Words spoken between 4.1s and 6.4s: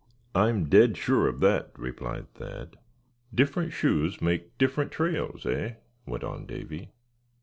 make different trails, eh?" went